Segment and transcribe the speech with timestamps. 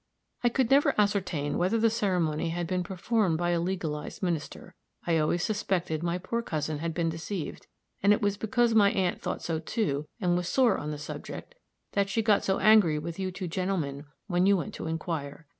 [0.43, 4.73] "I could never ascertain whether the ceremony had been performed by a legalized minister;
[5.05, 7.67] I always suspected my poor cousin had been deceived,
[8.01, 11.53] and it was because my aunt thought so, too, and was sore on the subject,
[11.91, 15.45] that she got so angry with you two gentlemen when you went to inquire.